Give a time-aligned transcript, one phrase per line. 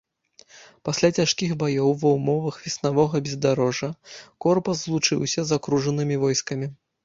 [0.87, 3.93] Пасля цяжкіх баёў ва ўмовах веснавога бездарожжа
[4.49, 6.67] корпус злучыўся з акружанымі войскамі.